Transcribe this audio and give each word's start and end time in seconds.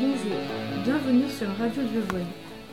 Bonjour, 0.00 0.38
bienvenue 0.82 1.28
sur 1.28 1.46
Radio 1.58 1.82
Vieux 1.82 2.02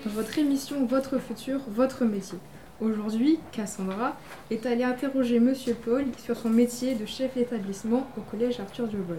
dans 0.06 0.12
votre 0.12 0.38
émission 0.38 0.86
Votre 0.86 1.20
futur, 1.20 1.60
votre 1.68 2.06
métier. 2.06 2.38
Aujourd'hui, 2.80 3.40
Cassandra 3.52 4.16
est 4.50 4.66
allée 4.66 4.86
interroger 4.86 5.42
Monsieur 5.42 5.74
Paul 5.74 6.06
sur 6.24 6.38
son 6.38 6.50
métier 6.50 6.96
de 6.96 7.06
chef 7.06 7.34
d'établissement 7.36 8.08
au 8.18 8.22
collège 8.22 8.62
Arthur 8.62 8.88
Dieuvonne. 8.88 9.18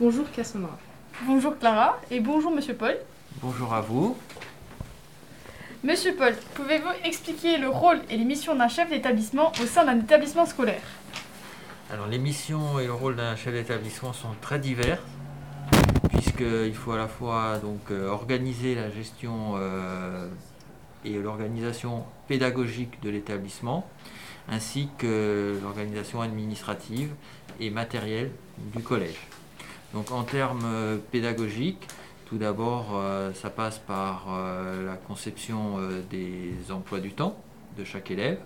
Bonjour 0.00 0.30
Cassandra. 0.30 0.78
Bonjour 1.26 1.58
Clara 1.58 2.00
et 2.10 2.20
bonjour 2.20 2.52
Monsieur 2.52 2.72
Paul. 2.72 2.96
Bonjour 3.42 3.74
à 3.74 3.82
vous. 3.82 4.16
Monsieur 5.84 6.14
Paul, 6.14 6.34
pouvez-vous 6.54 6.88
expliquer 7.04 7.58
le 7.58 7.68
rôle 7.68 8.00
et 8.08 8.16
les 8.16 8.24
missions 8.24 8.56
d'un 8.56 8.68
chef 8.68 8.88
d'établissement 8.88 9.52
au 9.62 9.66
sein 9.66 9.84
d'un 9.84 10.00
établissement 10.00 10.46
scolaire? 10.46 10.80
Alors 11.92 12.06
les 12.06 12.18
missions 12.18 12.80
et 12.80 12.86
le 12.86 12.94
rôle 12.94 13.16
d'un 13.16 13.36
chef 13.36 13.52
d'établissement 13.52 14.14
sont 14.14 14.30
très 14.40 14.58
divers 14.58 15.02
puisqu'il 16.22 16.74
faut 16.74 16.92
à 16.92 16.98
la 16.98 17.08
fois 17.08 17.60
euh, 17.90 18.08
organiser 18.08 18.76
la 18.76 18.90
gestion 18.90 19.54
euh, 19.56 20.28
et 21.04 21.14
l'organisation 21.14 22.04
pédagogique 22.28 23.02
de 23.02 23.10
l'établissement 23.10 23.88
ainsi 24.48 24.88
que 24.98 25.58
l'organisation 25.62 26.20
administrative 26.20 27.10
et 27.60 27.70
matérielle 27.70 28.30
du 28.74 28.82
collège. 28.82 29.18
Donc 29.94 30.10
en 30.12 30.22
termes 30.22 30.64
euh, 30.64 30.98
pédagogiques, 31.10 31.88
tout 32.26 32.38
d'abord, 32.38 32.98
ça 33.34 33.50
passe 33.50 33.78
par 33.78 34.26
la 34.86 34.94
conception 34.94 35.76
des 36.10 36.54
emplois 36.70 37.00
du 37.00 37.12
temps 37.12 37.36
de 37.76 37.84
chaque 37.84 38.10
élève, 38.10 38.38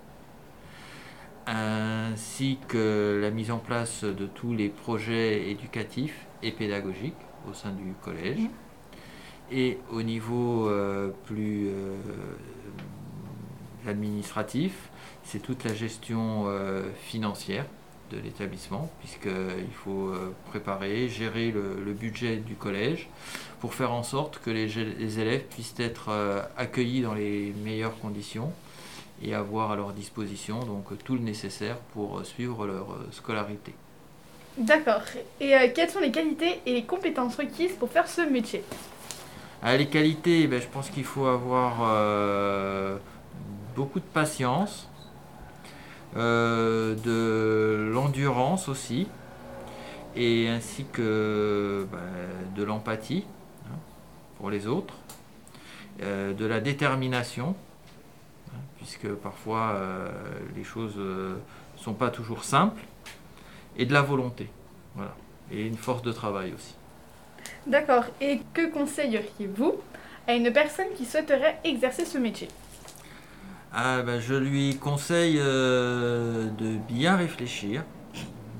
ainsi 1.47 2.59
que 2.67 3.21
la 3.23 3.31
mise 3.31 3.53
en 3.53 3.59
place 3.59 4.03
de 4.03 4.27
tous 4.27 4.55
les 4.55 4.71
projets 4.71 5.51
éducatifs 5.53 6.27
et 6.43 6.51
pédagogiques 6.51 7.15
au 7.49 7.55
sein 7.55 7.71
du 7.71 7.93
collège. 8.03 8.49
Et 9.51 9.79
au 9.93 10.03
niveau 10.03 10.69
euh, 10.69 11.11
plus 11.27 11.69
euh, 11.69 11.97
administratif, 13.87 14.91
c'est 15.25 15.39
toute 15.39 15.65
la 15.65 15.75
gestion 15.75 16.45
euh, 16.47 16.83
financière 17.05 17.67
de 18.11 18.19
l'établissement, 18.19 18.91
puisqu'il 19.01 19.73
faut 19.73 20.13
préparer, 20.49 21.09
gérer 21.09 21.51
le, 21.51 21.93
budget 21.93 22.37
du 22.37 22.55
collège 22.55 23.09
pour 23.59 23.75
faire 23.75 23.93
en 23.93 24.05
sorte 24.05 24.39
que 24.39 24.51
les, 24.51 24.69
les 24.69 25.19
élèves 25.19 25.43
puissent 25.47 25.75
être 25.79 26.13
accueillis 26.57 27.03
dans 27.03 27.15
les 27.15 27.53
meilleures 27.65 27.99
conditions 27.99 28.53
et 29.23 29.35
avoir 29.35 29.73
à 29.73 29.77
leur 29.77 29.93
disposition 29.93 30.61
donc 30.61 30.97
tout 31.03 31.15
le 31.15 31.23
nécessaire 31.23 31.79
pour 31.79 32.25
suivre 32.25 32.69
leur 32.69 32.87
scolarité. 33.11 33.75
D'accord. 34.59 35.03
Et 35.39 35.55
euh, 35.55 35.69
quelles 35.75 35.91
sont 35.91 36.01
les 36.01 36.11
qualités 36.11 36.63
et 36.65 36.73
les 36.73 36.85
compétences 36.85 37.37
requises 37.37 37.75
pour 37.75 37.91
faire 37.91 38.09
ce 38.09 38.23
métier? 38.23 38.65
Ah, 39.63 39.77
Les 39.77 39.87
qualités, 39.87 40.47
ben, 40.47 40.61
je 40.61 40.67
pense 40.67 40.89
qu'il 40.89 41.05
faut 41.05 41.27
avoir 41.27 41.79
euh, 41.83 42.97
beaucoup 43.75 44.01
de 44.01 44.05
patience, 44.05 44.89
euh, 46.17 46.95
de 46.95 47.91
l'endurance 47.93 48.69
aussi, 48.69 49.07
et 50.15 50.49
ainsi 50.49 50.87
que 50.91 51.87
ben, 51.93 51.99
de 52.57 52.65
l'empathie 52.65 53.27
hein, 53.67 53.77
pour 54.39 54.51
les 54.51 54.67
autres, 54.67 54.95
de 56.01 56.47
la 56.47 56.61
détermination, 56.61 57.55
hein, 58.49 58.59
puisque 58.77 59.09
parfois 59.09 59.81
les 60.55 60.65
choses 60.65 60.97
ne 60.97 61.37
sont 61.77 61.95
pas 61.95 62.11
toujours 62.11 62.45
simples 62.45 62.83
et 63.79 63.87
de 63.87 63.93
la 63.93 64.03
volonté. 64.03 64.49
Voilà. 64.95 65.15
Et 65.51 65.67
une 65.67 65.77
force 65.77 66.03
de 66.03 66.13
travail 66.13 66.53
aussi. 66.55 66.75
D'accord. 67.67 68.05
Et 68.21 68.41
que 68.53 68.71
conseilleriez-vous 68.71 69.75
à 70.27 70.35
une 70.35 70.53
personne 70.53 70.87
qui 70.97 71.05
souhaiterait 71.05 71.59
exercer 71.65 72.05
ce 72.05 72.19
métier? 72.19 72.49
Ah, 73.73 74.03
ben, 74.03 74.21
Je 74.21 74.35
lui 74.35 74.77
conseille 74.77 75.39
euh, 75.39 76.49
de 76.59 76.77
bien 76.89 77.17
réfléchir 77.17 77.85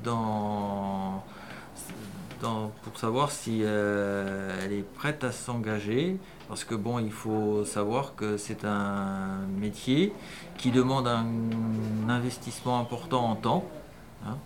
dans, 0.03 1.23
dans, 2.41 2.71
pour 2.83 2.97
savoir 2.97 3.31
si 3.31 3.61
euh, 3.63 4.51
elle 4.63 4.73
est 4.73 4.85
prête 4.95 5.23
à 5.23 5.31
s'engager. 5.31 6.17
Parce 6.47 6.63
que 6.63 6.75
bon, 6.75 6.99
il 6.99 7.11
faut 7.11 7.65
savoir 7.65 8.15
que 8.15 8.37
c'est 8.37 8.63
un 8.63 9.39
métier 9.59 10.13
qui 10.57 10.71
demande 10.71 11.07
un 11.07 11.25
investissement 12.07 12.79
important 12.79 13.25
en 13.25 13.35
temps. 13.35 13.65
Hein. 14.25 14.37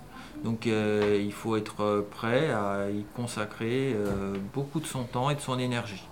Donc 0.43 0.67
euh, 0.67 1.19
il 1.21 1.33
faut 1.33 1.55
être 1.55 1.83
euh, 1.83 2.07
prêt 2.09 2.49
à 2.49 2.89
y 2.89 3.03
consacrer 3.15 3.93
euh, 3.95 4.35
beaucoup 4.53 4.79
de 4.79 4.85
son 4.85 5.03
temps 5.03 5.29
et 5.29 5.35
de 5.35 5.41
son 5.41 5.59
énergie. 5.59 6.03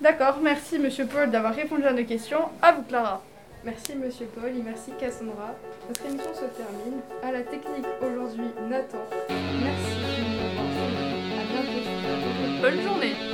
D'accord, 0.00 0.38
merci 0.42 0.78
Monsieur 0.78 1.06
Paul 1.06 1.30
d'avoir 1.30 1.54
répondu 1.54 1.84
à 1.84 1.92
nos 1.92 2.04
questions. 2.04 2.48
À 2.62 2.72
vous 2.72 2.82
Clara. 2.82 3.22
Merci 3.64 3.94
Monsieur 3.94 4.26
Paul 4.26 4.50
et 4.50 4.62
merci 4.62 4.92
Cassandra. 4.98 5.54
Notre 5.88 6.06
émission 6.06 6.32
se 6.32 6.46
termine. 6.56 7.00
À 7.22 7.32
la 7.32 7.42
technique 7.42 7.86
aujourd'hui 8.00 8.48
Nathan. 8.68 8.98
Merci. 9.28 9.96
À 11.38 11.44
bientôt. 11.52 12.62
Bonne 12.62 12.82
journée. 12.82 13.29